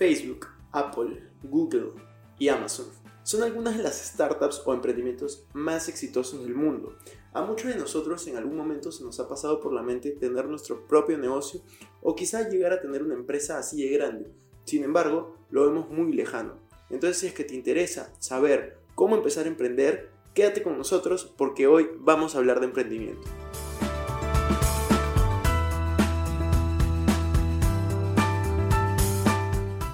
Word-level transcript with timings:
Facebook, 0.00 0.46
Apple, 0.72 1.22
Google 1.42 1.90
y 2.38 2.48
Amazon 2.48 2.86
son 3.22 3.42
algunas 3.42 3.76
de 3.76 3.82
las 3.82 3.98
startups 3.98 4.62
o 4.64 4.72
emprendimientos 4.72 5.44
más 5.52 5.90
exitosos 5.90 6.42
del 6.42 6.54
mundo. 6.54 6.96
A 7.34 7.42
muchos 7.42 7.68
de 7.70 7.78
nosotros 7.78 8.26
en 8.26 8.38
algún 8.38 8.56
momento 8.56 8.90
se 8.92 9.04
nos 9.04 9.20
ha 9.20 9.28
pasado 9.28 9.60
por 9.60 9.74
la 9.74 9.82
mente 9.82 10.12
tener 10.12 10.46
nuestro 10.46 10.86
propio 10.86 11.18
negocio 11.18 11.60
o 12.00 12.16
quizá 12.16 12.48
llegar 12.48 12.72
a 12.72 12.80
tener 12.80 13.02
una 13.02 13.12
empresa 13.12 13.58
así 13.58 13.82
de 13.82 13.90
grande. 13.90 14.32
Sin 14.64 14.84
embargo, 14.84 15.36
lo 15.50 15.66
vemos 15.66 15.90
muy 15.90 16.14
lejano. 16.14 16.54
Entonces 16.88 17.18
si 17.18 17.26
es 17.26 17.34
que 17.34 17.44
te 17.44 17.54
interesa 17.54 18.10
saber 18.20 18.78
cómo 18.94 19.16
empezar 19.16 19.44
a 19.44 19.48
emprender, 19.48 20.12
quédate 20.32 20.62
con 20.62 20.78
nosotros 20.78 21.34
porque 21.36 21.66
hoy 21.66 21.90
vamos 21.98 22.34
a 22.34 22.38
hablar 22.38 22.60
de 22.60 22.66
emprendimiento. 22.68 23.28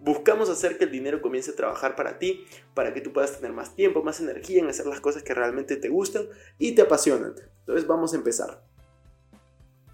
Buscamos 0.00 0.48
hacer 0.48 0.78
que 0.78 0.84
el 0.84 0.90
dinero 0.90 1.20
comience 1.20 1.50
a 1.50 1.56
trabajar 1.56 1.96
para 1.96 2.18
ti, 2.18 2.46
para 2.74 2.94
que 2.94 3.00
tú 3.00 3.12
puedas 3.12 3.36
tener 3.36 3.52
más 3.52 3.74
tiempo, 3.74 4.02
más 4.02 4.20
energía 4.20 4.60
en 4.60 4.68
hacer 4.68 4.86
las 4.86 5.00
cosas 5.00 5.22
que 5.22 5.34
realmente 5.34 5.76
te 5.76 5.88
gustan 5.88 6.28
y 6.58 6.74
te 6.74 6.82
apasionan. 6.82 7.34
Entonces 7.60 7.86
vamos 7.86 8.12
a 8.12 8.16
empezar. 8.16 8.62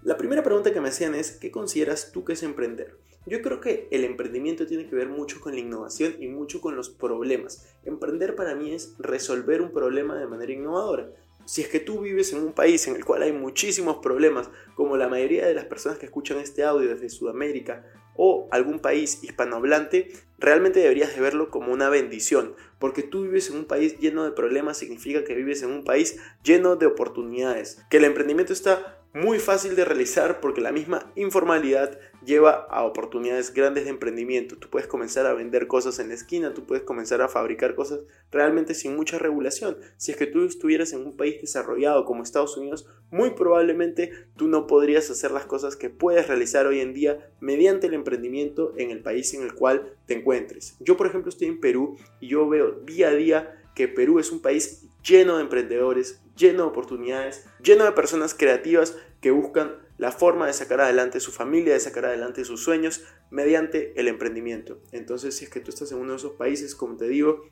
La 0.03 0.17
primera 0.17 0.43
pregunta 0.43 0.71
que 0.71 0.81
me 0.81 0.89
hacían 0.89 1.15
es, 1.15 1.31
¿qué 1.31 1.49
consideras 1.49 2.11
tú 2.11 2.23
que 2.23 2.33
es 2.33 2.43
emprender? 2.43 2.99
Yo 3.25 3.41
creo 3.41 3.59
que 3.59 3.87
el 3.89 4.03
emprendimiento 4.03 4.67
tiene 4.67 4.87
que 4.87 4.95
ver 4.95 5.09
mucho 5.09 5.41
con 5.41 5.55
la 5.55 5.59
innovación 5.59 6.15
y 6.19 6.27
mucho 6.27 6.61
con 6.61 6.75
los 6.75 6.91
problemas. 6.91 7.65
Emprender 7.83 8.35
para 8.35 8.53
mí 8.53 8.71
es 8.71 8.93
resolver 8.99 9.63
un 9.63 9.71
problema 9.71 10.15
de 10.15 10.27
manera 10.27 10.53
innovadora. 10.53 11.09
Si 11.45 11.61
es 11.61 11.67
que 11.67 11.79
tú 11.79 12.01
vives 12.01 12.33
en 12.33 12.39
un 12.39 12.53
país 12.53 12.87
en 12.87 12.95
el 12.95 13.05
cual 13.05 13.21
hay 13.21 13.31
muchísimos 13.31 13.97
problemas, 13.97 14.49
como 14.75 14.97
la 14.97 15.07
mayoría 15.07 15.45
de 15.45 15.53
las 15.53 15.65
personas 15.65 15.97
que 15.97 16.05
escuchan 16.05 16.39
este 16.39 16.63
audio 16.63 16.89
desde 16.89 17.09
Sudamérica 17.09 17.85
o 18.15 18.47
algún 18.51 18.79
país 18.79 19.19
hispanohablante, 19.23 20.11
realmente 20.39 20.79
deberías 20.79 21.13
de 21.13 21.21
verlo 21.21 21.49
como 21.49 21.71
una 21.71 21.89
bendición, 21.89 22.55
porque 22.79 23.03
tú 23.03 23.23
vives 23.23 23.49
en 23.49 23.57
un 23.57 23.65
país 23.65 23.99
lleno 23.99 24.23
de 24.23 24.31
problemas 24.31 24.77
significa 24.77 25.23
que 25.23 25.35
vives 25.35 25.61
en 25.63 25.71
un 25.71 25.83
país 25.83 26.17
lleno 26.43 26.75
de 26.75 26.87
oportunidades, 26.87 27.83
que 27.89 27.97
el 27.97 28.05
emprendimiento 28.05 28.53
está 28.53 29.04
muy 29.15 29.39
fácil 29.39 29.77
de 29.77 29.85
realizar 29.85 30.41
porque 30.41 30.59
la 30.59 30.73
misma 30.73 31.09
informalidad 31.15 31.97
lleva 32.25 32.67
a 32.69 32.83
oportunidades 32.83 33.53
grandes 33.53 33.85
de 33.85 33.91
emprendimiento. 33.91 34.57
Tú 34.57 34.69
puedes 34.69 34.89
comenzar 34.89 35.25
a 35.25 35.33
vender 35.33 35.67
cosas 35.67 35.99
en 35.99 36.09
la 36.09 36.15
esquina, 36.15 36.53
tú 36.53 36.65
puedes 36.65 36.83
comenzar 36.83 37.21
a 37.21 37.29
fabricar 37.29 37.75
cosas 37.75 38.01
realmente 38.29 38.73
sin 38.73 38.93
mucha 38.93 39.17
regulación. 39.17 39.77
Si 39.95 40.11
es 40.11 40.17
que 40.17 40.27
tú 40.27 40.43
estuvieras 40.43 40.91
en 40.91 41.05
un 41.05 41.15
país 41.15 41.39
desarrollado 41.39 42.03
como 42.03 42.23
Estados 42.23 42.57
Unidos, 42.57 42.89
muy 43.09 43.29
probablemente 43.31 44.11
tú 44.35 44.49
no 44.49 44.67
podrías 44.67 45.09
hacer 45.09 45.31
las 45.31 45.45
cosas 45.45 45.77
que 45.77 45.89
puedes 45.89 46.27
realizar 46.27 46.67
hoy 46.67 46.81
en 46.81 46.93
día 46.93 47.31
mediante 47.39 47.87
el 47.87 47.93
emprendimiento 47.93 48.73
en 48.75 48.91
el 48.91 49.01
país 49.01 49.33
en 49.33 49.43
el 49.43 49.53
cual 49.53 49.93
te 50.07 50.15
encuentres. 50.15 50.75
Yo, 50.81 50.97
por 50.97 51.07
ejemplo, 51.07 51.29
estoy 51.29 51.47
en 51.47 51.61
Perú 51.61 51.95
y 52.19 52.27
yo 52.27 52.49
veo 52.49 52.71
día 52.71 53.07
a 53.07 53.15
día 53.15 53.61
que 53.75 53.87
Perú 53.87 54.19
es 54.19 54.31
un 54.31 54.41
país 54.41 54.85
lleno 55.03 55.35
de 55.35 55.43
emprendedores, 55.43 56.21
lleno 56.35 56.63
de 56.63 56.69
oportunidades, 56.69 57.45
lleno 57.61 57.83
de 57.83 57.91
personas 57.91 58.33
creativas 58.33 58.97
que 59.21 59.31
buscan 59.31 59.75
la 59.97 60.11
forma 60.11 60.47
de 60.47 60.53
sacar 60.53 60.81
adelante 60.81 61.19
su 61.19 61.31
familia, 61.31 61.73
de 61.73 61.79
sacar 61.79 62.05
adelante 62.05 62.43
sus 62.43 62.63
sueños 62.63 63.03
mediante 63.29 63.93
el 63.99 64.07
emprendimiento. 64.07 64.79
Entonces, 64.91 65.37
si 65.37 65.45
es 65.45 65.51
que 65.51 65.59
tú 65.59 65.69
estás 65.69 65.91
en 65.91 65.99
uno 65.99 66.11
de 66.11 66.17
esos 66.17 66.33
países, 66.33 66.75
como 66.75 66.97
te 66.97 67.07
digo, 67.07 67.49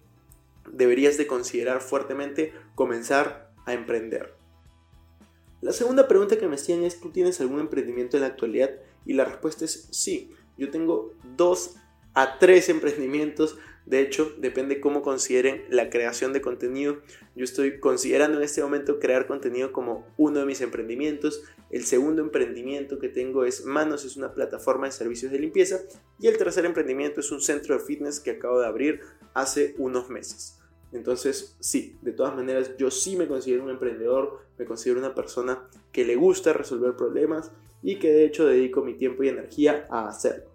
deberías 0.71 1.17
de 1.17 1.27
considerar 1.27 1.81
fuertemente 1.81 2.53
comenzar 2.75 3.51
a 3.65 3.73
emprender. 3.73 4.35
La 5.61 5.71
segunda 5.71 6.07
pregunta 6.07 6.37
que 6.37 6.47
me 6.47 6.55
hacían 6.55 6.83
es, 6.83 6.99
¿tú 6.99 7.11
tienes 7.11 7.39
algún 7.39 7.61
emprendimiento 7.61 8.17
en 8.17 8.21
la 8.21 8.27
actualidad? 8.27 8.71
Y 9.05 9.13
la 9.13 9.25
respuesta 9.25 9.63
es 9.63 9.87
sí. 9.91 10.33
Yo 10.57 10.69
tengo 10.69 11.13
dos 11.37 11.75
a 12.13 12.37
tres 12.37 12.69
emprendimientos 12.69 13.57
de 13.85 13.99
hecho, 13.99 14.31
depende 14.37 14.79
cómo 14.79 15.01
consideren 15.01 15.65
la 15.69 15.89
creación 15.89 16.31
de 16.31 16.41
contenido. 16.41 16.99
Yo 17.35 17.43
estoy 17.43 17.79
considerando 17.79 18.37
en 18.37 18.43
este 18.43 18.63
momento 18.63 18.99
crear 18.99 19.27
contenido 19.27 19.73
como 19.73 20.07
uno 20.17 20.39
de 20.39 20.45
mis 20.45 20.61
emprendimientos. 20.61 21.43
El 21.69 21.83
segundo 21.83 22.21
emprendimiento 22.21 22.97
que 22.97 23.09
tengo 23.09 23.43
es 23.43 23.65
Manos, 23.65 24.05
es 24.05 24.15
una 24.15 24.33
plataforma 24.33 24.85
de 24.85 24.93
servicios 24.93 25.31
de 25.33 25.39
limpieza. 25.39 25.81
Y 26.17 26.27
el 26.27 26.37
tercer 26.37 26.65
emprendimiento 26.65 27.19
es 27.19 27.31
un 27.31 27.41
centro 27.41 27.77
de 27.77 27.83
fitness 27.83 28.21
que 28.21 28.31
acabo 28.31 28.61
de 28.61 28.67
abrir 28.67 29.01
hace 29.33 29.75
unos 29.77 30.09
meses. 30.09 30.59
Entonces, 30.93 31.57
sí, 31.59 31.97
de 32.01 32.13
todas 32.13 32.35
maneras, 32.35 32.77
yo 32.77 32.89
sí 32.89 33.17
me 33.17 33.27
considero 33.27 33.63
un 33.63 33.71
emprendedor, 33.71 34.45
me 34.57 34.65
considero 34.65 34.99
una 34.99 35.15
persona 35.15 35.67
que 35.91 36.05
le 36.05 36.15
gusta 36.15 36.53
resolver 36.53 36.95
problemas 36.95 37.51
y 37.81 37.97
que 37.99 38.13
de 38.13 38.25
hecho 38.25 38.45
dedico 38.45 38.83
mi 38.83 38.93
tiempo 38.93 39.23
y 39.23 39.29
energía 39.29 39.87
a 39.89 40.07
hacerlo. 40.07 40.53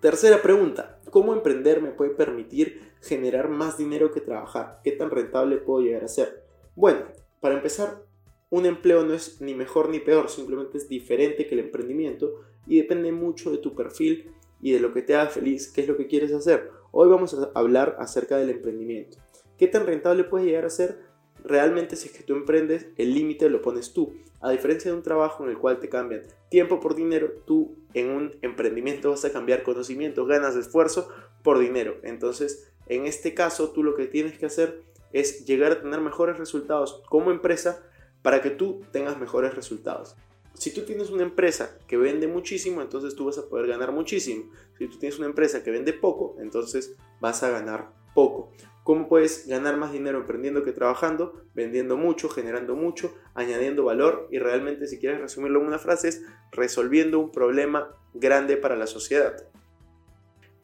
Tercera 0.00 0.40
pregunta, 0.40 0.95
¿cómo 1.10 1.32
emprender 1.32 1.82
me 1.82 1.90
puede 1.90 2.10
permitir 2.10 2.80
generar 3.00 3.48
más 3.48 3.78
dinero 3.78 4.12
que 4.12 4.20
trabajar? 4.20 4.80
¿Qué 4.82 4.92
tan 4.92 5.10
rentable 5.10 5.56
puedo 5.58 5.84
llegar 5.84 6.04
a 6.04 6.08
ser? 6.08 6.44
Bueno, 6.74 7.06
para 7.40 7.54
empezar, 7.54 8.02
un 8.50 8.66
empleo 8.66 9.04
no 9.04 9.14
es 9.14 9.40
ni 9.40 9.54
mejor 9.54 9.88
ni 9.88 9.98
peor, 9.98 10.28
simplemente 10.28 10.78
es 10.78 10.88
diferente 10.88 11.46
que 11.46 11.54
el 11.54 11.60
emprendimiento 11.60 12.40
y 12.66 12.76
depende 12.78 13.12
mucho 13.12 13.50
de 13.50 13.58
tu 13.58 13.74
perfil 13.74 14.32
y 14.60 14.72
de 14.72 14.80
lo 14.80 14.92
que 14.92 15.02
te 15.02 15.14
haga 15.14 15.30
feliz, 15.30 15.70
qué 15.72 15.82
es 15.82 15.88
lo 15.88 15.96
que 15.96 16.06
quieres 16.06 16.32
hacer. 16.32 16.70
Hoy 16.92 17.08
vamos 17.08 17.34
a 17.34 17.50
hablar 17.54 17.96
acerca 17.98 18.36
del 18.36 18.50
emprendimiento. 18.50 19.18
¿Qué 19.58 19.66
tan 19.66 19.86
rentable 19.86 20.24
puede 20.24 20.46
llegar 20.46 20.64
a 20.64 20.70
ser? 20.70 20.98
Realmente 21.46 21.94
si 21.94 22.08
es 22.08 22.12
que 22.12 22.24
tú 22.24 22.34
emprendes, 22.34 22.88
el 22.96 23.14
límite 23.14 23.48
lo 23.48 23.62
pones 23.62 23.92
tú. 23.92 24.14
A 24.40 24.50
diferencia 24.50 24.90
de 24.90 24.96
un 24.96 25.04
trabajo 25.04 25.44
en 25.44 25.50
el 25.50 25.58
cual 25.58 25.78
te 25.78 25.88
cambian 25.88 26.22
tiempo 26.48 26.80
por 26.80 26.96
dinero, 26.96 27.30
tú 27.46 27.76
en 27.94 28.10
un 28.10 28.36
emprendimiento 28.42 29.10
vas 29.10 29.24
a 29.24 29.30
cambiar 29.30 29.62
conocimientos, 29.62 30.26
ganas 30.26 30.56
esfuerzo 30.56 31.08
por 31.44 31.60
dinero. 31.60 31.98
Entonces, 32.02 32.72
en 32.88 33.06
este 33.06 33.32
caso, 33.32 33.70
tú 33.70 33.84
lo 33.84 33.94
que 33.94 34.06
tienes 34.06 34.36
que 34.36 34.46
hacer 34.46 34.82
es 35.12 35.46
llegar 35.46 35.70
a 35.70 35.80
tener 35.80 36.00
mejores 36.00 36.36
resultados 36.36 37.00
como 37.08 37.30
empresa 37.30 37.80
para 38.22 38.42
que 38.42 38.50
tú 38.50 38.82
tengas 38.90 39.16
mejores 39.20 39.54
resultados. 39.54 40.16
Si 40.54 40.72
tú 40.72 40.82
tienes 40.82 41.10
una 41.10 41.22
empresa 41.22 41.78
que 41.86 41.96
vende 41.96 42.26
muchísimo, 42.26 42.82
entonces 42.82 43.14
tú 43.14 43.26
vas 43.26 43.38
a 43.38 43.48
poder 43.48 43.68
ganar 43.68 43.92
muchísimo. 43.92 44.50
Si 44.78 44.88
tú 44.88 44.98
tienes 44.98 45.18
una 45.18 45.28
empresa 45.28 45.62
que 45.62 45.70
vende 45.70 45.92
poco, 45.92 46.34
entonces 46.40 46.96
vas 47.20 47.44
a 47.44 47.50
ganar 47.50 47.92
poco. 48.14 48.50
¿Cómo 48.86 49.08
puedes 49.08 49.48
ganar 49.48 49.76
más 49.76 49.90
dinero 49.90 50.18
emprendiendo 50.18 50.62
que 50.62 50.70
trabajando? 50.70 51.42
Vendiendo 51.54 51.96
mucho, 51.96 52.28
generando 52.28 52.76
mucho, 52.76 53.12
añadiendo 53.34 53.82
valor 53.82 54.28
y 54.30 54.38
realmente 54.38 54.86
si 54.86 55.00
quieres 55.00 55.20
resumirlo 55.20 55.58
en 55.58 55.66
una 55.66 55.80
frase 55.80 56.06
es 56.06 56.22
resolviendo 56.52 57.18
un 57.18 57.32
problema 57.32 57.96
grande 58.14 58.56
para 58.56 58.76
la 58.76 58.86
sociedad. 58.86 59.44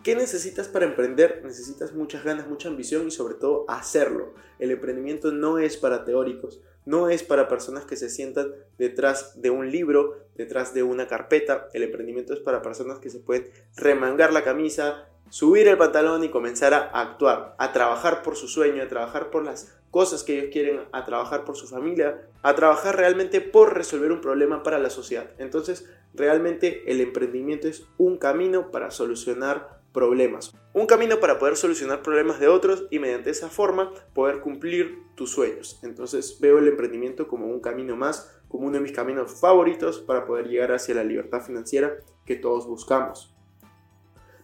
¿Qué 0.05 0.15
necesitas 0.15 0.69
para 0.69 0.85
emprender? 0.85 1.41
Necesitas 1.43 1.95
muchas 1.95 2.23
ganas, 2.23 2.47
mucha 2.47 2.69
ambición 2.69 3.09
y 3.09 3.11
sobre 3.11 3.35
todo 3.35 3.65
hacerlo. 3.67 4.35
El 4.61 4.71
emprendimiento 4.71 5.33
no 5.33 5.59
es 5.59 5.77
para 5.77 6.05
teóricos, 6.05 6.61
no 6.87 7.09
es 7.09 7.25
para 7.25 7.49
personas 7.49 7.87
que 7.87 7.97
se 7.97 8.09
sientan 8.09 8.55
detrás 8.79 9.43
de 9.43 9.51
un 9.51 9.69
libro, 9.73 10.29
detrás 10.37 10.75
de 10.75 10.85
una 10.85 11.09
carpeta. 11.09 11.69
El 11.73 11.83
emprendimiento 11.83 12.35
es 12.35 12.41
para 12.41 12.63
personas 12.63 13.01
que 13.01 13.11
se 13.11 13.19
pueden 13.19 13.51
remangar 13.75 14.33
la 14.33 14.45
camisa, 14.45 15.09
subir 15.32 15.67
el 15.67 15.79
pantalón 15.79 16.23
y 16.25 16.29
comenzar 16.29 16.75
a 16.75 16.90
actuar, 17.00 17.55
a 17.56 17.73
trabajar 17.73 18.23
por 18.23 18.37
su 18.37 18.49
sueño, 18.49 18.82
a 18.82 18.88
trabajar 18.88 19.31
por 19.31 19.43
las 19.43 19.75
cosas 19.90 20.25
que 20.25 20.38
ellos 20.38 20.50
quieren, 20.52 20.81
a 20.93 21.06
trabajar 21.06 21.46
por 21.46 21.56
su 21.56 21.67
familia, 21.67 22.29
a 22.43 22.55
trabajar 22.55 22.99
realmente 22.99 23.40
por 23.40 23.73
resolver 23.73 24.12
un 24.12 24.20
problema 24.20 24.62
para 24.62 24.79
la 24.79 24.90
sociedad. 24.90 25.31
Entonces, 25.38 25.88
realmente 26.12 26.82
el 26.87 27.00
emprendimiento 27.00 27.67
es 27.67 27.87
un 27.96 28.19
camino 28.19 28.70
para 28.70 28.90
solucionar 28.90 29.81
problemas. 29.94 30.55
Un 30.75 30.84
camino 30.84 31.19
para 31.19 31.38
poder 31.38 31.56
solucionar 31.56 32.02
problemas 32.02 32.38
de 32.38 32.49
otros 32.49 32.85
y 32.90 32.99
mediante 32.99 33.31
esa 33.31 33.49
forma 33.49 33.90
poder 34.12 34.40
cumplir 34.40 34.99
tus 35.14 35.31
sueños. 35.31 35.81
Entonces 35.82 36.40
veo 36.40 36.58
el 36.58 36.69
emprendimiento 36.69 37.26
como 37.26 37.46
un 37.46 37.61
camino 37.61 37.96
más, 37.96 38.38
como 38.49 38.67
uno 38.67 38.76
de 38.76 38.82
mis 38.82 38.93
caminos 38.93 39.40
favoritos 39.40 39.99
para 39.99 40.26
poder 40.26 40.49
llegar 40.49 40.73
hacia 40.73 40.94
la 40.94 41.05
libertad 41.05 41.40
financiera 41.40 41.96
que 42.26 42.37
todos 42.37 42.67
buscamos. 42.67 43.32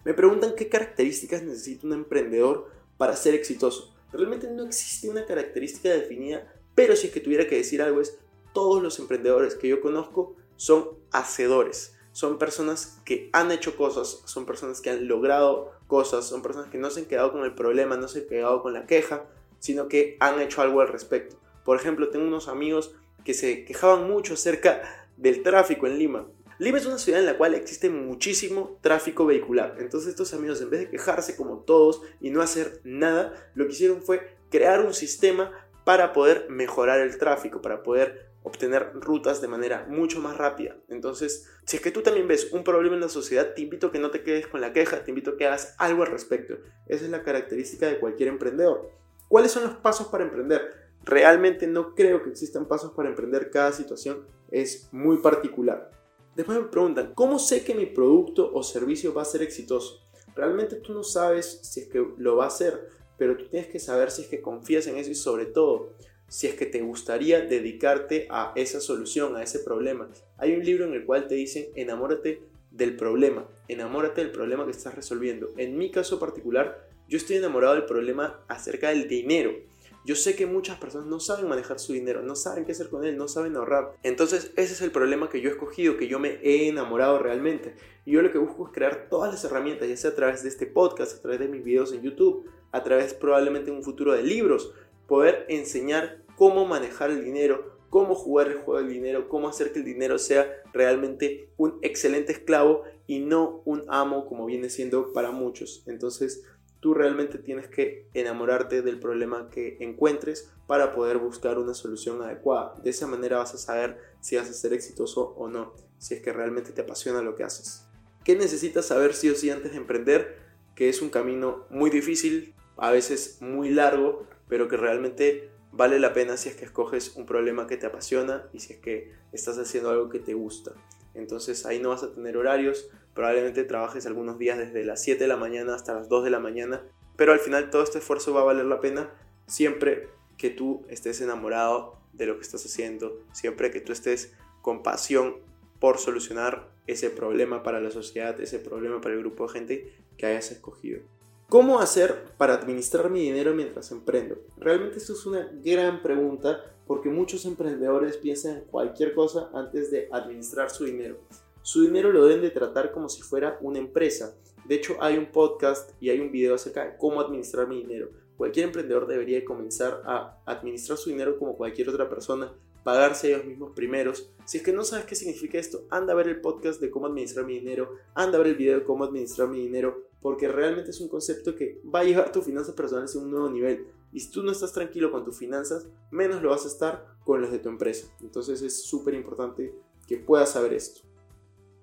Me 0.05 0.15
preguntan 0.15 0.55
qué 0.57 0.69
características 0.69 1.43
necesita 1.43 1.87
un 1.87 1.93
emprendedor 1.93 2.71
para 2.97 3.17
ser 3.17 3.35
exitoso. 3.35 3.95
Realmente 4.13 4.51
no 4.51 4.65
existe 4.65 5.09
una 5.09 5.27
característica 5.27 5.91
definida, 5.91 6.53
pero 6.75 6.97
si 6.97 7.09
es 7.09 7.13
que 7.13 7.21
tuviera 7.21 7.47
que 7.47 7.57
decir 7.57 7.83
algo 7.83 8.01
es, 8.01 8.19
todos 8.53 8.83
los 8.83 8.99
emprendedores 8.99 9.55
que 9.55 9.69
yo 9.69 9.81
conozco 9.81 10.37
son 10.57 10.89
hacedores 11.11 11.95
son 12.19 12.37
personas 12.37 13.01
que 13.05 13.31
han 13.33 13.53
hecho 13.53 13.77
cosas, 13.77 14.23
son 14.25 14.45
personas 14.45 14.81
que 14.81 14.91
han 14.91 15.07
logrado 15.07 15.71
cosas, 15.87 16.27
son 16.27 16.43
personas 16.43 16.69
que 16.69 16.77
no 16.77 16.91
se 16.91 16.99
han 16.99 17.07
quedado 17.07 17.31
con 17.31 17.45
el 17.45 17.55
problema, 17.55 17.97
no 17.97 18.09
se 18.09 18.19
han 18.19 18.27
quedado 18.27 18.61
con 18.61 18.73
la 18.73 18.87
queja, 18.87 19.27
sino 19.61 19.87
que 19.87 20.17
han 20.19 20.41
hecho 20.41 20.61
algo 20.61 20.81
al 20.81 20.89
respecto. 20.89 21.37
Por 21.65 21.77
ejemplo, 21.77 22.09
tengo 22.09 22.27
unos 22.27 22.49
amigos 22.49 22.93
que 23.25 23.35
se 23.35 23.65
quejaban 23.65 24.09
mucho 24.11 24.35
acerca 24.35 25.07
del 25.17 25.45
tráfico 25.45 25.87
en 25.87 25.97
Lima. 25.97 26.27
Lima 26.59 26.79
es 26.79 26.87
una 26.87 26.99
ciudad 26.99 27.21
en 27.21 27.27
la 27.27 27.39
cual 27.39 27.55
existe 27.55 27.89
muchísimo 27.89 28.79
tráfico 28.81 29.25
vehicular. 29.25 29.77
Entonces 29.79 30.11
estos 30.11 30.35
amigos, 30.35 30.61
en 30.61 30.71
vez 30.71 30.81
de 30.81 30.91
quejarse 30.91 31.37
como 31.37 31.61
todos 31.61 32.03
y 32.21 32.31
no 32.31 32.43
hacer 32.43 32.81
nada, 32.83 33.33
lo 33.55 33.67
que 33.67 33.73
hicieron 33.73 34.03
fue 34.03 34.37
crear 34.51 34.85
un 34.85 34.93
sistema 34.93 35.53
para 35.85 36.13
poder 36.13 36.47
mejorar 36.51 36.99
el 36.99 37.17
tráfico, 37.17 37.63
para 37.63 37.85
poder 37.85 38.27
obtener 38.43 38.91
rutas 38.95 39.41
de 39.41 39.47
manera 39.47 39.87
mucho 39.89 40.21
más 40.21 40.37
rápida. 40.37 40.77
Entonces, 40.89 41.49
si 41.65 41.77
es 41.77 41.83
que 41.83 41.93
tú 41.93 42.03
también 42.03 42.27
ves 42.27 42.53
un 42.53 42.65
problema 42.65 42.97
en 42.97 43.03
la 43.03 43.09
sociedad, 43.09 43.55
te 43.55 43.63
invito 43.63 43.87
a 43.87 43.93
que 43.93 44.01
no 44.01 44.11
te 44.11 44.25
quedes 44.25 44.49
con 44.49 44.61
la 44.61 44.73
queja, 44.73 45.05
te 45.05 45.13
invito 45.13 45.31
a 45.31 45.37
que 45.37 45.47
hagas 45.47 45.77
algo 45.79 46.03
al 46.03 46.11
respecto. 46.11 46.55
Esa 46.87 47.05
es 47.05 47.11
la 47.11 47.23
característica 47.23 47.87
de 47.87 48.01
cualquier 48.01 48.31
emprendedor. 48.31 48.91
¿Cuáles 49.29 49.53
son 49.53 49.63
los 49.63 49.75
pasos 49.77 50.09
para 50.09 50.25
emprender? 50.25 50.89
Realmente 51.05 51.69
no 51.69 51.95
creo 51.95 52.25
que 52.25 52.31
existan 52.31 52.67
pasos 52.67 52.93
para 52.93 53.09
emprender. 53.09 53.51
Cada 53.51 53.71
situación 53.73 54.27
es 54.51 54.89
muy 54.93 55.19
particular. 55.19 55.98
Después 56.39 56.57
me 56.57 56.67
preguntan, 56.67 57.15
¿cómo 57.17 57.41
sé 57.41 57.65
que 57.65 57.75
mi 57.75 57.87
producto 57.87 58.49
o 58.55 58.63
servicio 58.63 59.13
va 59.13 59.23
a 59.23 59.25
ser 59.25 59.43
exitoso? 59.43 60.05
Realmente 60.37 60.77
tú 60.77 60.95
no 60.95 61.03
sabes 61.03 61.59
si 61.63 61.81
es 61.81 61.89
que 61.89 62.01
lo 62.17 62.37
va 62.37 62.45
a 62.45 62.47
hacer, 62.47 62.91
pero 63.17 63.37
tú 63.37 63.47
tienes 63.49 63.69
que 63.69 63.81
saber 63.81 64.13
si 64.13 64.23
es 64.23 64.29
que 64.29 64.41
confías 64.41 64.87
en 64.87 64.99
eso 64.99 65.11
y 65.11 65.17
sobre 65.17 65.47
todo 65.47 65.95
si 66.29 66.47
es 66.47 66.55
que 66.55 66.67
te 66.67 66.81
gustaría 66.81 67.41
dedicarte 67.41 68.29
a 68.31 68.53
esa 68.55 68.81
solución, 68.81 69.35
a 69.35 69.43
ese 69.43 69.59
problema. 69.59 70.11
Hay 70.37 70.53
un 70.53 70.65
libro 70.65 70.85
en 70.85 70.95
el 70.95 71.05
cual 71.05 71.27
te 71.27 71.35
dicen 71.35 71.71
enamórate 71.75 72.41
del 72.71 72.95
problema, 72.95 73.49
enamórate 73.67 74.21
del 74.21 74.31
problema 74.31 74.65
que 74.65 74.71
estás 74.71 74.95
resolviendo. 74.95 75.51
En 75.57 75.77
mi 75.77 75.91
caso 75.91 76.21
particular, 76.21 76.89
yo 77.09 77.17
estoy 77.17 77.39
enamorado 77.39 77.75
del 77.75 77.87
problema 77.87 78.45
acerca 78.47 78.91
del 78.91 79.09
dinero. 79.09 79.57
Yo 80.05 80.15
sé 80.15 80.35
que 80.37 80.47
muchas 80.47 80.79
personas 80.79 81.07
no 81.07 81.21
saben 81.21 81.49
manejar 81.49 81.79
su 81.79 81.93
dinero, 81.93 82.23
no 82.23 82.35
saben 82.35 82.65
qué 82.65 82.73
hacer 82.73 82.89
con 82.89 83.05
él, 83.05 83.17
no 83.17 83.29
saben 83.29 83.57
ahorrar. 83.57 83.93
Entonces 84.03 84.53
ese 84.57 84.73
es 84.73 84.81
el 84.81 84.91
problema 84.91 85.29
que 85.29 85.41
yo 85.41 85.51
he 85.51 85.53
escogido, 85.53 85.97
que 85.97 86.09
yo 86.09 86.19
me 86.19 86.41
he 86.43 86.69
enamorado 86.69 87.19
realmente. 87.19 87.75
Y 88.05 88.13
yo 88.13 88.23
lo 88.23 88.33
que 88.33 88.39
busco 88.39 88.67
es 88.67 88.73
crear 88.73 89.09
todas 89.11 89.33
las 89.33 89.45
herramientas, 89.45 89.89
ya 89.89 89.97
sea 89.97 90.11
a 90.13 90.15
través 90.15 90.43
de 90.43 90.49
este 90.49 90.67
podcast, 90.67 91.19
a 91.19 91.21
través 91.21 91.41
de 91.41 91.49
mis 91.49 91.63
videos 91.63 91.93
en 91.93 92.03
YouTube, 92.03 92.47
a 92.73 92.83
través 92.83 93.15
probablemente 93.15 93.71
en 93.71 93.77
un 93.77 93.83
futuro 93.83 94.13
de 94.15 94.23
libros, 94.23 94.73
poder 95.07 95.45
enseñar 95.49 96.23
cómo 96.37 96.65
manejar 96.65 97.11
el 97.11 97.25
dinero, 97.25 97.77
cómo 97.91 98.15
jugar 98.15 98.49
el 98.49 98.59
juego 98.59 98.81
del 98.81 98.89
dinero, 98.89 99.29
cómo 99.29 99.49
hacer 99.49 99.73
que 99.73 99.81
el 99.81 99.85
dinero 99.85 100.19
sea 100.19 100.51
realmente 100.73 101.51
un 101.57 101.79
excelente 101.83 102.33
esclavo 102.33 102.83
y 103.07 103.21
no 103.21 103.63
un 103.65 103.85
amo 103.89 104.27
como 104.27 104.47
viene 104.47 104.69
siendo 104.69 105.13
para 105.13 105.31
muchos. 105.31 105.83
Entonces, 105.87 106.45
tú 106.81 106.95
realmente 106.95 107.39
tienes 107.39 107.69
que 107.69 108.09
enamorarte 108.15 108.83
del 108.83 109.01
problema 109.01 109.51
que 109.51 109.77
encuentres 109.81 110.51
para 110.67 110.95
poder 110.95 111.19
buscar 111.19 111.59
una 111.59 111.75
solución 111.75 112.23
adecuada. 112.23 112.75
De 112.83 112.91
esa 112.91 113.07
manera 113.07 113.39
vas 113.39 113.55
a 113.55 113.59
saber 113.59 113.99
si 114.21 114.37
vas 114.37 114.49
a 114.49 114.53
ser 114.53 114.73
exitoso 114.73 115.35
o 115.37 115.49
no, 115.49 115.75
si 115.99 116.15
es 116.15 116.21
que 116.21 116.33
realmente 116.33 116.73
te 116.73 116.83
apasiona 116.83 117.23
lo 117.23 117.35
que 117.35 117.45
haces. 117.45 117.87
¿Qué 118.25 118.37
necesitas 118.37 118.87
saber 118.87 119.15
sí 119.15 119.31
o 119.31 119.35
sí 119.35 119.51
antes 119.51 119.73
de 119.73 119.79
emprender? 119.79 120.39
Que 120.75 120.89
es 120.89 121.03
un 121.03 121.11
camino 121.11 121.67
muy 121.71 121.91
difícil, 121.91 122.55
a 122.77 122.91
veces 122.91 123.39
muy 123.41 123.71
largo, 123.71 124.27
pero 124.49 124.69
que 124.69 124.77
realmente 124.77 125.51
vale 125.73 125.99
la 125.99 126.13
pena 126.13 126.37
si 126.37 126.49
es 126.49 126.57
que 126.57 126.65
escoges 126.65 127.17
un 127.17 127.27
problema 127.27 127.67
que 127.67 127.77
te 127.77 127.87
apasiona 127.87 128.49
y 128.53 128.61
si 128.61 128.75
es 128.75 128.79
que 128.81 129.13
estás 129.33 129.59
haciendo 129.59 129.91
algo 129.91 130.09
que 130.09 130.19
te 130.19 130.35
gusta. 130.35 130.73
Entonces 131.15 131.67
ahí 131.67 131.81
no 131.81 131.91
vas 131.91 132.03
a 132.03 132.13
tener 132.13 132.37
horarios, 132.37 132.91
probablemente 133.19 133.65
trabajes 133.65 134.07
algunos 134.07 134.39
días 134.39 134.59
desde 134.59 134.85
las 134.85 135.03
7 135.03 135.25
de 135.25 135.27
la 135.27 135.37
mañana 135.37 135.75
hasta 135.75 135.93
las 135.93 136.09
2 136.09 136.23
de 136.23 136.31
la 136.31 136.39
mañana, 136.39 136.85
pero 137.17 137.33
al 137.33 137.41
final 137.41 137.69
todo 137.69 137.83
este 137.83 137.99
esfuerzo 137.99 138.33
va 138.33 138.43
a 138.43 138.45
valer 138.45 138.67
la 138.67 138.79
pena 138.79 139.11
siempre 139.49 140.09
que 140.37 140.51
tú 140.51 140.87
estés 140.89 141.21
enamorado 141.21 141.97
de 142.13 142.27
lo 142.27 142.37
que 142.37 142.43
estás 142.43 142.65
haciendo, 142.65 143.19
siempre 143.33 143.73
que 143.73 143.81
tú 143.81 143.91
estés 143.91 144.35
con 144.63 144.85
pasión 144.85 145.39
por 145.81 145.99
solucionar 145.99 146.69
ese 146.87 147.11
problema 147.11 147.65
para 147.65 147.81
la 147.81 147.91
sociedad, 147.91 148.41
ese 148.41 148.61
problema 148.61 149.01
para 149.01 149.17
el 149.17 149.21
grupo 149.21 149.49
de 149.49 149.53
gente 149.53 149.93
que 150.17 150.27
hayas 150.27 150.53
escogido. 150.53 151.01
¿Cómo 151.49 151.81
hacer 151.81 152.25
para 152.37 152.55
administrar 152.55 153.11
mi 153.11 153.23
dinero 153.23 153.53
mientras 153.53 153.91
emprendo? 153.91 154.39
Realmente 154.59 154.99
esto 154.99 155.15
es 155.15 155.27
una 155.27 155.51
gran 155.65 156.03
pregunta 156.03 156.61
porque 156.87 157.09
muchos 157.09 157.45
emprendedores 157.47 158.17
piensan 158.17 158.59
en 158.59 158.65
cualquier 158.67 159.13
cosa 159.13 159.51
antes 159.53 159.91
de 159.91 160.09
administrar 160.13 160.71
su 160.71 160.85
dinero. 160.85 161.19
Su 161.63 161.83
dinero 161.83 162.13
lo 162.13 162.25
deben 162.25 162.43
de 162.43 162.51
tratar 162.51 162.93
como 162.93 163.09
si 163.09 163.23
fuera 163.23 163.59
una 163.61 163.79
empresa. 163.79 164.37
De 164.65 164.75
hecho, 164.75 164.97
hay 165.01 165.17
un 165.17 165.33
podcast 165.33 165.91
y 166.01 166.11
hay 166.11 166.21
un 166.21 166.31
video 166.31 166.55
acerca 166.55 166.85
de 166.85 166.97
cómo 166.97 167.21
administrar 167.21 167.69
mi 167.69 167.83
dinero. 167.83 168.11
Cualquier 168.37 168.67
emprendedor 168.67 169.07
debería 169.07 169.45
comenzar 169.45 170.03
a 170.05 170.41
administrar 170.47 170.99
su 170.99 171.11
dinero 171.11 171.39
como 171.39 171.57
cualquier 171.57 171.89
otra 171.89 172.09
persona, 172.09 172.53
pagarse 172.85 173.29
ellos 173.29 173.45
mismos 173.45 173.73
primeros. 173.75 174.31
Si 174.45 174.59
es 174.59 174.63
que 174.63 174.73
no 174.73 174.85
sabes 174.85 175.07
qué 175.07 175.15
significa 175.15 175.59
esto, 175.59 175.87
anda 175.91 176.13
a 176.13 176.17
ver 176.17 176.29
el 176.29 176.41
podcast 176.41 176.81
de 176.81 176.91
cómo 176.91 177.07
administrar 177.07 177.45
mi 177.45 177.59
dinero, 177.59 177.97
anda 178.15 178.39
a 178.39 178.43
ver 178.43 178.53
el 178.53 178.57
video 178.57 178.79
de 178.79 178.85
cómo 178.85 179.05
administrar 179.05 179.49
mi 179.49 179.61
dinero 179.61 180.09
porque 180.21 180.49
realmente 180.49 180.91
es 180.91 181.01
un 181.01 181.09
concepto 181.09 181.55
que 181.55 181.81
va 181.95 182.01
a 182.01 182.05
llevar 182.05 182.33
tus 182.33 182.45
finanzas 182.45 182.75
personales 182.75 183.15
a 183.15 183.19
un 183.19 183.31
nuevo 183.31 183.49
nivel. 183.49 183.87
Y 184.13 184.21
si 184.21 184.31
tú 184.31 184.43
no 184.43 184.53
estás 184.53 184.73
tranquilo 184.73 185.13
con 185.13 185.25
tus 185.25 185.37
finanzas, 185.37 185.87
menos 186.11 186.43
lo 186.43 186.51
vas 186.51 186.65
a 186.65 186.69
estar 186.69 187.07
con 187.25 187.43
las 187.43 187.53
de 187.53 187.59
tu 187.59 187.69
empresa. 187.69 188.09
Entonces 188.21 188.63
es 188.63 188.85
súper 188.85 189.15
importante 189.15 189.75
que 190.07 190.17
puedas 190.17 190.53
saber 190.53 190.73
esto. 190.73 191.08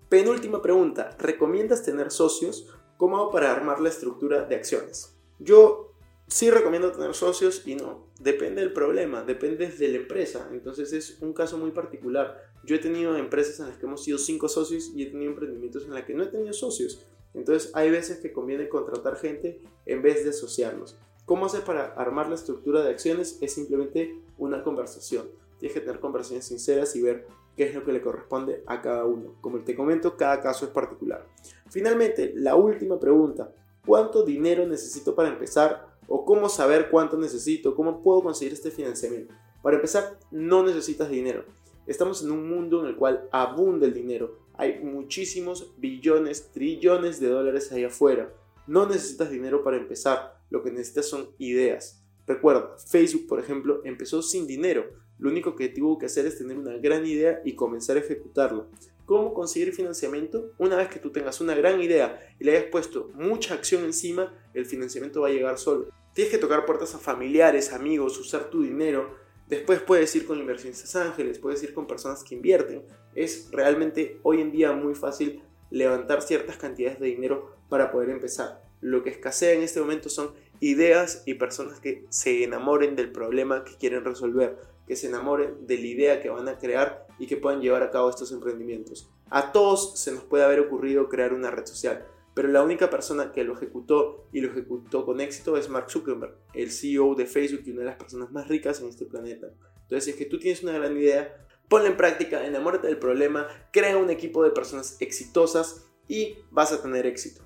Penúltima 0.10 0.62
pregunta, 0.62 1.16
¿recomiendas 1.18 1.82
tener 1.82 2.12
socios? 2.12 2.68
¿Cómo 2.98 3.18
hago 3.18 3.32
para 3.32 3.52
armar 3.52 3.80
la 3.80 3.90
estructura 3.90 4.46
de 4.46 4.56
acciones? 4.56 5.16
Yo 5.40 5.94
sí 6.28 6.52
recomiendo 6.52 6.92
tener 6.92 7.16
socios 7.16 7.64
y 7.66 7.74
no. 7.74 8.06
Depende 8.20 8.62
del 8.62 8.72
problema, 8.72 9.24
depende 9.24 9.68
de 9.68 9.88
la 9.88 9.98
empresa. 9.98 10.48
Entonces 10.52 10.94
es 10.94 11.18
un 11.22 11.34
caso 11.34 11.58
muy 11.58 11.72
particular. 11.72 12.40
Yo 12.64 12.76
he 12.76 12.80
tenido 12.80 13.18
empresas 13.18 13.60
en 13.60 13.68
las 13.68 13.78
que 13.78 13.88
hemos 13.88 14.04
sido 14.04 14.20
cinco 14.20 14.48
socios 14.48 14.92
y 14.94 15.04
he 15.04 15.08
tenido 15.08 15.32
emprendimientos 15.32 15.86
en 15.86 15.96
las 15.96 16.06
que 16.06 16.14
no 16.14 16.22
he 16.22 16.28
tenido 16.28 16.54
socios. 16.54 17.04
Entonces 17.34 17.72
hay 17.74 17.90
veces 17.90 18.20
que 18.20 18.32
conviene 18.32 18.70
contratar 18.70 19.18
gente 19.18 19.64
en 19.88 20.04
vez 20.04 20.24
de 20.24 20.30
asociarlos. 20.30 21.00
¿Cómo 21.26 21.48
hacer 21.48 21.64
para 21.64 21.94
armar 21.94 22.30
la 22.30 22.36
estructura 22.36 22.84
de 22.84 22.92
acciones? 22.92 23.40
Es 23.42 23.54
simplemente 23.54 24.22
una 24.38 24.64
conversación. 24.64 25.32
Tienes 25.58 25.74
que 25.74 25.82
tener 25.82 26.00
conversaciones 26.00 26.46
sinceras 26.46 26.96
y 26.96 27.02
ver 27.02 27.26
qué 27.56 27.66
es 27.66 27.76
lo 27.76 27.84
que 27.84 27.94
le 27.94 28.02
corresponde 28.02 28.64
a 28.68 28.82
cada 28.82 29.06
uno. 29.06 29.36
Como 29.42 29.60
te 29.60 29.76
comento, 29.76 30.18
cada 30.18 30.42
caso 30.42 30.66
es 30.66 30.72
particular. 30.72 31.26
Finalmente, 31.70 32.34
la 32.36 32.56
última 32.56 33.00
pregunta. 33.00 33.54
¿Cuánto 33.86 34.24
dinero 34.24 34.66
necesito 34.66 35.16
para 35.16 35.30
empezar? 35.30 35.88
¿O 36.08 36.26
cómo 36.26 36.50
saber 36.50 36.90
cuánto 36.90 37.18
necesito? 37.18 37.76
¿Cómo 37.76 38.02
puedo 38.02 38.24
conseguir 38.24 38.54
este 38.54 38.72
financiamiento? 38.72 39.34
Para 39.62 39.78
empezar, 39.78 40.20
no 40.32 40.64
necesitas 40.64 41.10
dinero. 41.10 41.46
Estamos 41.88 42.24
en 42.24 42.32
un 42.32 42.50
mundo 42.50 42.82
en 42.82 42.88
el 42.88 42.96
cual 42.96 43.28
abunda 43.32 43.86
el 43.86 43.94
dinero. 43.94 44.40
Hay 44.54 44.80
muchísimos 44.80 45.74
billones, 45.78 46.52
trillones 46.52 47.20
de 47.20 47.28
dólares 47.28 47.72
ahí 47.72 47.84
afuera. 47.84 48.32
No 48.68 48.88
necesitas 48.88 49.30
dinero 49.30 49.64
para 49.64 49.78
empezar, 49.78 50.40
lo 50.50 50.64
que 50.64 50.72
necesitas 50.72 51.08
son 51.08 51.30
ideas. 51.38 52.04
Recuerda, 52.26 52.76
Facebook, 52.88 53.28
por 53.28 53.40
ejemplo, 53.40 53.82
empezó 53.84 54.22
sin 54.24 54.48
dinero. 54.48 54.86
Lo 55.18 55.30
único 55.30 55.56
que 55.56 55.70
tuvo 55.70 55.98
que 55.98 56.08
hacer 56.08 56.26
es 56.26 56.38
tener 56.38 56.58
una 56.58 56.78
gran 56.78 57.06
idea 57.06 57.42
y 57.46 57.54
comenzar 57.54 57.98
a 57.98 58.02
ejecutarla. 58.02 58.66
¿Cómo 59.06 59.34
conseguir 59.34 59.74
financiamiento? 59.74 60.52
Una 60.58 60.78
vez 60.78 60.90
que 60.90 61.00
tú 61.00 61.12
tengas 61.12 61.40
una 61.42 61.54
gran 61.56 61.82
idea 61.82 62.20
y 62.40 62.44
le 62.44 62.58
hayas 62.58 62.70
puesto 62.72 63.12
mucha 63.14 63.54
acción 63.54 63.84
encima, 63.84 64.34
el 64.54 64.66
financiamiento 64.66 65.22
va 65.22 65.28
a 65.28 65.32
llegar 65.32 65.58
solo. 65.58 65.90
Tienes 66.14 66.32
que 66.32 66.40
tocar 66.40 66.66
puertas 66.66 66.96
a 66.96 67.00
familiares, 67.00 67.72
amigos, 67.72 68.20
usar 68.20 68.50
tu 68.50 68.64
dinero, 68.64 69.26
Después 69.48 69.80
puedes 69.80 70.16
ir 70.16 70.26
con 70.26 70.40
inversionistas 70.40 70.96
ángeles, 70.96 71.38
puedes 71.38 71.62
ir 71.62 71.74
con 71.74 71.86
personas 71.86 72.24
que 72.24 72.34
invierten. 72.34 72.84
Es 73.14 73.50
realmente 73.52 74.20
hoy 74.24 74.42
en 74.42 74.52
día 74.52 74.72
muy 74.72 74.96
fácil 74.96 75.44
levantar 75.70 76.24
ciertas 76.24 76.58
cantidades 76.58 77.00
de 77.00 77.08
dinero 77.08 77.56
para 77.70 77.92
poder 77.92 78.10
empezar. 78.10 78.64
Lo 78.82 79.04
que 79.04 79.12
escasea 79.12 79.54
en 79.54 79.62
este 79.62 79.80
momento 79.80 80.10
son 80.10 80.32
ideas 80.62 81.22
y 81.28 81.36
personas 81.36 81.80
que 81.80 82.06
se 82.10 82.44
enamoren 82.44 82.96
del 82.96 83.12
problema 83.12 83.64
que 83.64 83.76
quieren 83.76 84.04
resolver, 84.04 84.58
que 84.88 84.96
se 84.96 85.08
enamoren 85.08 85.66
de 85.66 85.78
la 85.78 85.86
idea 85.86 86.22
que 86.22 86.30
van 86.30 86.48
a 86.48 86.58
crear 86.58 87.08
y 87.20 87.28
que 87.28 87.38
puedan 87.38 87.62
llevar 87.62 87.84
a 87.84 87.92
cabo 87.92 88.10
estos 88.10 88.32
emprendimientos. 88.32 89.10
A 89.30 89.52
todos 89.52 90.00
se 90.00 90.12
nos 90.12 90.24
puede 90.24 90.44
haber 90.44 90.60
ocurrido 90.60 91.10
crear 91.10 91.34
una 91.34 91.52
red 91.52 91.66
social, 91.66 92.06
pero 92.34 92.50
la 92.50 92.64
única 92.64 92.90
persona 92.90 93.32
que 93.32 93.44
lo 93.44 93.54
ejecutó 93.54 94.28
y 94.32 94.42
lo 94.42 94.52
ejecutó 94.52 95.06
con 95.06 95.22
éxito 95.22 95.58
es 95.58 95.70
Mark 95.70 95.90
Zuckerberg, 95.90 96.36
el 96.54 96.70
CEO 96.70 97.16
de 97.16 97.26
Facebook 97.26 97.64
y 97.66 97.72
una 97.72 97.82
de 97.82 97.88
las 97.88 97.96
personas 97.96 98.32
más 98.32 98.48
ricas 98.48 98.82
en 98.82 98.90
este 98.90 99.06
planeta. 99.06 99.48
Entonces, 99.84 100.04
si 100.04 100.12
es 100.12 100.16
que 100.18 100.26
tú 100.26 100.38
tienes 100.38 100.62
una 100.62 100.74
gran 100.74 100.98
idea, 100.98 101.48
ponla 101.70 101.88
en 101.88 101.98
práctica, 101.98 102.46
enamórate 102.46 102.88
del 102.88 102.98
problema, 102.98 103.48
crea 103.72 103.98
un 103.98 104.10
equipo 104.10 104.44
de 104.44 104.52
personas 104.52 104.98
exitosas 105.00 105.86
y 106.08 106.38
vas 106.52 106.72
a 106.74 106.82
tener 106.82 107.06
éxito. 107.06 107.42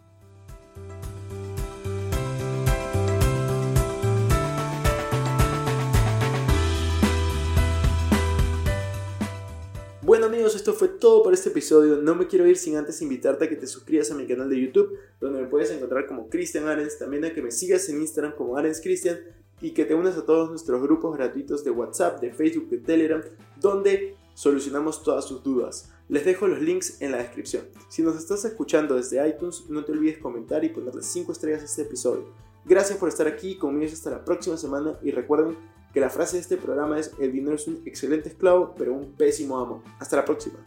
Esto 10.56 10.74
fue 10.74 10.88
todo 10.88 11.24
por 11.24 11.34
este 11.34 11.50
episodio. 11.50 11.98
No 11.98 12.16
me 12.16 12.28
quiero 12.28 12.48
ir 12.48 12.58
sin 12.58 12.78
antes 12.78 13.02
invitarte 13.02 13.46
a 13.46 13.50
que 13.50 13.56
te 13.56 13.68
suscribas 13.68 14.12
a 14.12 14.16
mi 14.16 14.28
canal 14.28 14.50
de 14.50 14.60
YouTube, 14.60 14.98
donde 15.20 15.42
me 15.42 15.48
puedes 15.48 15.72
encontrar 15.72 16.08
como 16.08 16.30
Cristian 16.30 16.68
Arens, 16.68 16.98
también 16.98 17.26
a 17.26 17.34
que 17.34 17.42
me 17.42 17.52
sigas 17.52 17.88
en 17.90 18.02
Instagram 18.02 18.36
como 18.36 18.58
Arens 18.58 18.82
Cristian 18.82 19.20
y 19.62 19.72
que 19.72 19.86
te 19.86 19.96
unas 19.96 20.18
a 20.18 20.26
todos 20.26 20.50
nuestros 20.50 20.82
grupos 20.82 21.18
gratuitos 21.18 21.64
de 21.64 21.72
WhatsApp, 21.72 22.22
de 22.22 22.32
Facebook, 22.32 22.70
de 22.70 22.78
Telegram, 22.78 23.22
donde 23.60 24.16
solucionamos 24.34 25.04
todas 25.04 25.26
sus 25.26 25.44
dudas. 25.44 25.92
Les 26.08 26.26
dejo 26.26 26.48
los 26.48 26.62
links 26.62 27.02
en 27.02 27.12
la 27.12 27.18
descripción. 27.18 27.64
Si 27.90 28.02
nos 28.02 28.18
estás 28.18 28.46
escuchando 28.46 28.96
desde 28.96 29.28
iTunes, 29.28 29.66
no 29.70 29.84
te 29.84 29.92
olvides 29.92 30.18
comentar 30.18 30.64
y 30.64 30.70
ponerle 30.70 31.04
5 31.04 31.32
estrellas 31.32 31.62
a 31.62 31.66
este 31.66 31.82
episodio. 31.84 32.34
Gracias 32.66 32.98
por 32.98 33.10
estar 33.10 33.28
aquí, 33.28 33.58
conmigo 33.58 33.92
hasta 33.92 34.12
la 34.12 34.24
próxima 34.24 34.58
semana 34.58 34.98
y 35.02 35.12
recuerden 35.12 35.58
que 35.94 36.00
la 36.00 36.10
frase 36.10 36.38
de 36.38 36.42
este 36.42 36.58
programa 36.58 37.00
es 37.00 37.12
el 37.20 37.32
dinero 37.32 37.56
es 37.56 37.68
un 37.68 37.82
excelente 37.86 38.30
esclavo, 38.30 38.76
pero 38.78 38.94
un 38.94 39.14
pésimo 39.14 39.58
amo. 39.58 39.84
Hasta 40.00 40.18
la 40.18 40.26
próxima. 40.26 40.60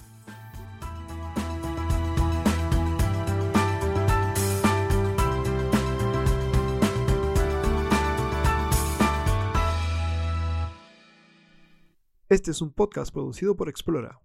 Este 12.29 12.51
es 12.51 12.63
un 12.63 12.73
podcast 12.73 13.13
producido 13.13 13.55
por 13.55 13.69
Explora. 13.69 14.19